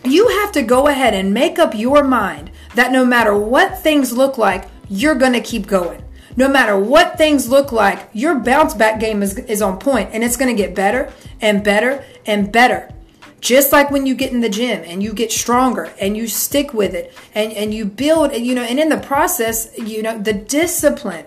you 0.05 0.29
have 0.29 0.53
to 0.53 0.63
go 0.63 0.87
ahead 0.87 1.15
and 1.15 1.35
make 1.35 1.59
up 1.59 1.75
your 1.75 2.03
mind 2.05 2.51
that 2.75 2.93
no 2.93 3.05
matter 3.05 3.37
what 3.37 3.79
things 3.79 4.13
look 4.13 4.39
like, 4.39 4.69
you're 4.89 5.15
going 5.15 5.33
to 5.33 5.41
keep 5.41 5.67
going. 5.67 6.03
No 6.37 6.49
matter 6.49 6.79
what 6.79 7.19
things 7.19 7.49
look 7.49 7.73
like, 7.73 8.09
your 8.13 8.39
bounce 8.39 8.75
back 8.75 9.01
game 9.01 9.23
is, 9.23 9.37
is 9.39 9.61
on 9.61 9.79
point 9.79 10.11
and 10.13 10.23
it's 10.23 10.37
going 10.37 10.55
to 10.55 10.63
get 10.63 10.75
better 10.75 11.13
and 11.41 11.65
better 11.65 12.05
and 12.25 12.53
better. 12.53 12.93
Just 13.41 13.73
like 13.73 13.91
when 13.91 14.07
you 14.07 14.15
get 14.15 14.33
in 14.33 14.41
the 14.41 14.49
gym 14.49 14.83
and 14.85 15.03
you 15.03 15.13
get 15.13 15.33
stronger 15.33 15.93
and 16.01 16.17
you 16.17 16.29
stick 16.29 16.75
with 16.75 16.95
it 16.95 17.15
and, 17.35 17.53
and 17.53 17.73
you 17.73 17.85
build, 17.85 18.33
and 18.33 18.47
you 18.47 18.55
know, 18.55 18.63
and 18.63 18.79
in 18.79 18.91
the 18.91 18.99
process, 18.99 19.77
you 19.79 20.03
know, 20.03 20.19
the 20.19 20.33
discipline, 20.35 21.27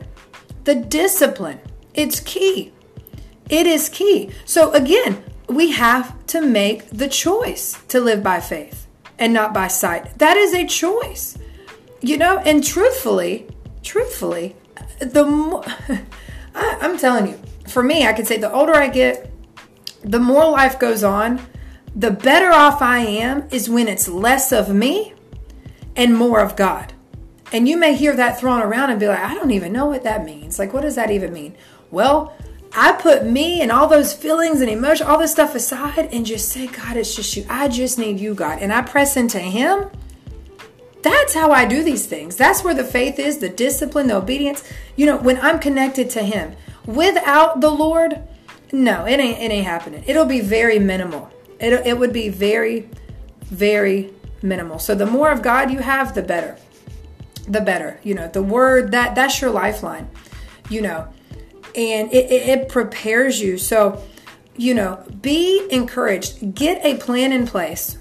the 0.63 0.75
discipline, 0.75 1.59
it's 1.93 2.19
key. 2.19 2.71
It 3.49 3.67
is 3.67 3.89
key. 3.89 4.31
So 4.45 4.71
again, 4.73 5.23
we 5.47 5.71
have 5.71 6.25
to 6.27 6.41
make 6.41 6.89
the 6.89 7.07
choice 7.07 7.81
to 7.89 7.99
live 7.99 8.23
by 8.23 8.39
faith 8.39 8.87
and 9.19 9.33
not 9.33 9.53
by 9.53 9.67
sight. 9.67 10.17
That 10.19 10.37
is 10.37 10.53
a 10.53 10.65
choice. 10.65 11.37
You 12.01 12.17
know, 12.17 12.39
and 12.39 12.63
truthfully, 12.63 13.47
truthfully, 13.81 14.55
the 14.99 15.25
more 15.25 15.63
I, 16.55 16.77
I'm 16.81 16.97
telling 16.97 17.27
you, 17.27 17.39
for 17.67 17.83
me, 17.83 18.05
I 18.05 18.13
could 18.13 18.27
say 18.27 18.37
the 18.37 18.51
older 18.51 18.75
I 18.75 18.87
get, 18.87 19.31
the 20.01 20.19
more 20.19 20.49
life 20.49 20.79
goes 20.79 21.03
on, 21.03 21.41
the 21.95 22.11
better 22.11 22.51
off 22.51 22.81
I 22.81 22.99
am 22.99 23.47
is 23.51 23.69
when 23.69 23.87
it's 23.87 24.07
less 24.07 24.51
of 24.51 24.73
me 24.73 25.13
and 25.95 26.17
more 26.17 26.39
of 26.39 26.55
God. 26.55 26.93
And 27.51 27.69
you 27.69 27.77
may 27.77 27.95
hear 27.95 28.15
that 28.15 28.39
thrown 28.39 28.61
around 28.61 28.89
and 28.89 28.99
be 28.99 29.07
like, 29.07 29.19
I 29.19 29.35
don't 29.35 29.51
even 29.51 29.71
know 29.71 29.85
what 29.85 30.03
that 30.03 30.25
means. 30.25 30.57
Like, 30.57 30.73
what 30.73 30.81
does 30.81 30.95
that 30.95 31.11
even 31.11 31.31
mean? 31.31 31.55
Well, 31.91 32.35
I 32.75 32.93
put 32.93 33.25
me 33.25 33.61
and 33.61 33.71
all 33.71 33.87
those 33.87 34.13
feelings 34.13 34.61
and 34.61 34.69
emotion, 34.69 35.05
all 35.05 35.19
this 35.19 35.31
stuff 35.31 35.53
aside 35.53 36.09
and 36.11 36.25
just 36.25 36.49
say, 36.49 36.67
God, 36.67 36.97
it's 36.97 37.15
just 37.15 37.35
you. 37.35 37.45
I 37.49 37.67
just 37.67 37.99
need 37.99 38.19
you, 38.19 38.33
God. 38.33 38.59
And 38.59 38.73
I 38.73 38.81
press 38.81 39.15
into 39.15 39.39
Him. 39.39 39.89
That's 41.03 41.33
how 41.33 41.51
I 41.51 41.65
do 41.65 41.83
these 41.83 42.07
things. 42.07 42.35
That's 42.35 42.63
where 42.63 42.73
the 42.73 42.83
faith 42.83 43.19
is, 43.19 43.37
the 43.37 43.49
discipline, 43.49 44.07
the 44.07 44.15
obedience. 44.15 44.63
You 44.95 45.05
know, 45.05 45.17
when 45.17 45.39
I'm 45.39 45.59
connected 45.59 46.09
to 46.11 46.23
Him. 46.23 46.55
Without 46.85 47.61
the 47.61 47.69
Lord, 47.69 48.21
no, 48.71 49.05
it 49.05 49.19
ain't 49.19 49.39
it 49.39 49.51
ain't 49.51 49.65
happening. 49.65 50.03
It'll 50.07 50.25
be 50.25 50.41
very 50.41 50.79
minimal. 50.79 51.31
It, 51.59 51.73
it 51.85 51.97
would 51.97 52.11
be 52.11 52.29
very, 52.29 52.89
very 53.43 54.11
minimal. 54.41 54.79
So 54.79 54.95
the 54.95 55.05
more 55.05 55.29
of 55.29 55.41
God 55.41 55.71
you 55.71 55.79
have, 55.79 56.15
the 56.15 56.23
better. 56.23 56.57
The 57.47 57.61
better. 57.61 57.99
You 58.03 58.15
know, 58.15 58.27
the 58.27 58.41
word 58.41 58.91
that 58.91 59.15
that's 59.15 59.39
your 59.41 59.51
lifeline. 59.51 60.09
You 60.69 60.81
know, 60.81 61.07
and 61.75 62.11
it, 62.13 62.31
it, 62.31 62.49
it 62.49 62.69
prepares 62.69 63.41
you. 63.41 63.57
So, 63.57 64.03
you 64.55 64.73
know, 64.73 65.03
be 65.21 65.67
encouraged. 65.71 66.55
Get 66.55 66.85
a 66.85 66.97
plan 66.97 67.31
in 67.31 67.47
place. 67.47 67.97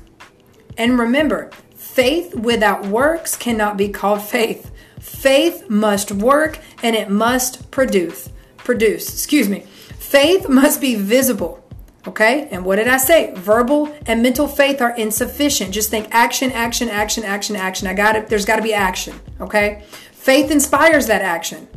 And 0.76 0.98
remember, 0.98 1.50
faith 1.74 2.34
without 2.34 2.86
works 2.86 3.36
cannot 3.36 3.76
be 3.76 3.88
called 3.88 4.22
faith. 4.22 4.70
Faith 5.00 5.68
must 5.68 6.12
work 6.12 6.58
and 6.82 6.96
it 6.96 7.10
must 7.10 7.70
produce. 7.70 8.30
Produce, 8.58 9.12
excuse 9.12 9.48
me. 9.48 9.60
Faith 9.98 10.48
must 10.48 10.80
be 10.80 10.94
visible. 10.94 11.58
Okay? 12.06 12.48
And 12.50 12.64
what 12.64 12.76
did 12.76 12.88
I 12.88 12.96
say? 12.96 13.32
Verbal 13.34 13.94
and 14.06 14.22
mental 14.22 14.48
faith 14.48 14.80
are 14.80 14.94
insufficient. 14.96 15.72
Just 15.72 15.90
think 15.90 16.08
action, 16.10 16.50
action, 16.52 16.88
action, 16.88 17.24
action, 17.24 17.56
action. 17.56 17.86
I 17.86 17.94
got 17.94 18.16
it. 18.16 18.28
There's 18.28 18.44
got 18.44 18.56
to 18.56 18.62
be 18.62 18.74
action. 18.74 19.18
Okay? 19.40 19.84
Faith 20.12 20.50
inspires 20.50 21.06
that 21.06 21.22
action, 21.22 21.68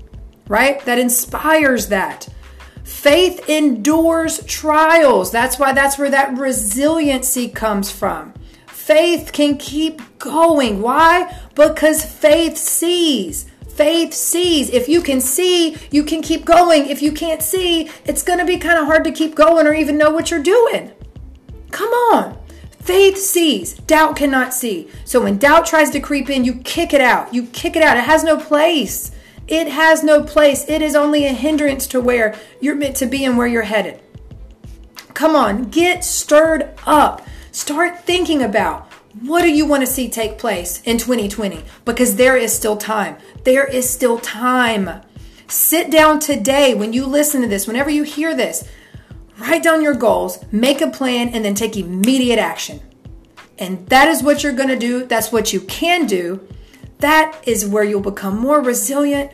right? 0.48 0.84
That 0.86 1.00
inspires 1.00 1.88
that. 1.88 2.28
Faith 2.84 3.50
endures 3.50 4.44
trials. 4.46 5.32
That's 5.32 5.58
why 5.58 5.74
that's 5.74 5.98
where 5.98 6.10
that 6.12 6.38
resiliency 6.38 7.50
comes 7.50 7.92
from. 7.92 8.34
Faith 8.68 9.32
can 9.34 9.58
keep 9.58 10.20
going. 10.20 10.82
Why? 10.82 11.36
Because 11.56 12.06
faith 12.06 12.58
sees. 12.58 13.48
Faith 13.68 14.14
sees. 14.14 14.70
If 14.70 14.88
you 14.88 15.02
can 15.02 15.20
see, 15.20 15.76
you 15.90 16.04
can 16.04 16.22
keep 16.22 16.46
going. 16.46 16.88
If 16.88 17.02
you 17.02 17.12
can't 17.12 17.42
see, 17.42 17.90
it's 18.06 18.22
going 18.22 18.40
to 18.40 18.46
be 18.46 18.58
kind 18.58 18.78
of 18.78 18.86
hard 18.86 19.04
to 19.06 19.12
keep 19.12 19.34
going 19.34 19.66
or 19.66 19.74
even 19.74 19.98
know 19.98 20.12
what 20.12 20.30
you're 20.30 20.42
doing. 20.42 20.92
Come 21.72 21.90
on. 21.90 22.38
Faith 22.80 23.18
sees, 23.18 23.74
doubt 23.74 24.16
cannot 24.16 24.54
see. 24.54 24.88
So 25.06 25.24
when 25.24 25.40
doubt 25.40 25.66
tries 25.66 25.90
to 25.90 26.00
creep 26.00 26.30
in, 26.30 26.46
you 26.46 26.56
kick 26.58 26.94
it 26.94 27.02
out. 27.02 27.34
You 27.34 27.48
kick 27.48 27.76
it 27.76 27.82
out. 27.82 27.98
It 27.98 28.04
has 28.04 28.24
no 28.24 28.38
place. 28.38 29.12
It 29.48 29.68
has 29.68 30.04
no 30.04 30.24
place. 30.24 30.68
It 30.68 30.82
is 30.82 30.96
only 30.96 31.26
a 31.26 31.34
hindrance 31.34 31.88
to 31.88 32.02
where 32.02 32.36
you're 32.60 32.76
meant 32.76 32.96
to 32.98 33.06
be 33.06 33.24
and 33.26 33.38
where 33.38 33.48
you're 33.48 33.64
headed. 33.64 34.02
Come 35.14 35.36
on, 35.36 35.70
get 35.70 36.04
stirred 36.04 36.72
up. 36.86 37.26
Start 37.52 38.04
thinking 38.04 38.42
about 38.42 38.92
what 39.22 39.44
do 39.44 39.50
you 39.50 39.66
want 39.66 39.82
to 39.82 39.88
see 39.88 40.10
take 40.10 40.38
place 40.38 40.82
in 40.84 40.98
2020? 40.98 41.64
Because 41.86 42.18
there 42.18 42.36
is 42.36 42.54
still 42.54 42.76
time. 42.76 43.18
There 43.46 43.66
is 43.66 43.90
still 43.90 44.20
time. 44.20 45.02
Sit 45.48 45.90
down 45.90 46.20
today 46.20 46.74
when 46.74 46.92
you 46.92 47.06
listen 47.06 47.42
to 47.42 47.48
this, 47.48 47.66
whenever 47.66 47.90
you 47.90 48.04
hear 48.04 48.36
this, 48.36 48.68
write 49.38 49.64
down 49.64 49.82
your 49.82 49.94
goals, 49.94 50.44
make 50.52 50.82
a 50.82 50.90
plan, 50.90 51.30
and 51.30 51.46
then 51.46 51.56
take 51.56 51.78
immediate 51.78 52.40
action. 52.40 52.82
And 53.58 53.88
that 53.88 54.10
is 54.10 54.22
what 54.22 54.44
you're 54.44 54.52
going 54.52 54.70
to 54.70 54.76
do. 54.76 55.06
That's 55.06 55.32
what 55.32 55.54
you 55.54 55.62
can 55.62 56.08
do. 56.08 56.46
That 57.00 57.42
is 57.46 57.66
where 57.66 57.84
you'll 57.84 58.02
become 58.02 58.38
more 58.40 58.62
resilient 58.62 59.32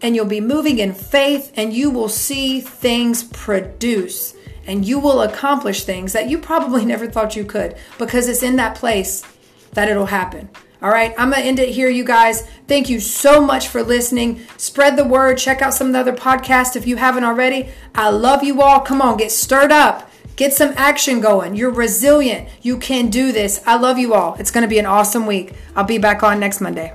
and 0.00 0.16
you'll 0.16 0.26
be 0.26 0.40
moving 0.40 0.78
in 0.78 0.94
faith 0.94 1.52
and 1.54 1.72
you 1.72 1.90
will 1.90 2.08
see 2.08 2.60
things 2.60 3.22
produce 3.24 4.34
and 4.66 4.84
you 4.84 4.98
will 4.98 5.22
accomplish 5.22 5.84
things 5.84 6.12
that 6.12 6.28
you 6.28 6.38
probably 6.38 6.84
never 6.86 7.08
thought 7.08 7.36
you 7.36 7.44
could 7.44 7.76
because 7.98 8.28
it's 8.28 8.42
in 8.42 8.56
that 8.56 8.76
place 8.76 9.24
that 9.72 9.88
it'll 9.88 10.06
happen. 10.06 10.48
All 10.82 10.90
right, 10.90 11.14
I'm 11.16 11.30
going 11.30 11.42
to 11.42 11.48
end 11.48 11.60
it 11.60 11.68
here, 11.68 11.88
you 11.88 12.02
guys. 12.02 12.42
Thank 12.66 12.90
you 12.90 12.98
so 12.98 13.40
much 13.40 13.68
for 13.68 13.84
listening. 13.84 14.40
Spread 14.56 14.96
the 14.96 15.04
word. 15.04 15.38
Check 15.38 15.62
out 15.62 15.74
some 15.74 15.86
of 15.86 15.92
the 15.92 16.00
other 16.00 16.12
podcasts 16.12 16.74
if 16.74 16.88
you 16.88 16.96
haven't 16.96 17.22
already. 17.22 17.68
I 17.94 18.10
love 18.10 18.42
you 18.42 18.60
all. 18.62 18.80
Come 18.80 19.00
on, 19.00 19.16
get 19.16 19.30
stirred 19.30 19.70
up. 19.70 20.10
Get 20.36 20.54
some 20.54 20.72
action 20.76 21.20
going. 21.20 21.54
You're 21.56 21.70
resilient. 21.70 22.48
You 22.62 22.78
can 22.78 23.10
do 23.10 23.32
this. 23.32 23.62
I 23.66 23.76
love 23.76 23.98
you 23.98 24.14
all. 24.14 24.34
It's 24.38 24.50
going 24.50 24.62
to 24.62 24.68
be 24.68 24.78
an 24.78 24.86
awesome 24.86 25.26
week. 25.26 25.54
I'll 25.76 25.84
be 25.84 25.98
back 25.98 26.22
on 26.22 26.40
next 26.40 26.60
Monday. 26.60 26.94